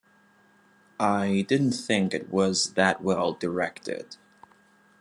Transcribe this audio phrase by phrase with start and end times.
[0.99, 4.17] I didn't think it was that well directed.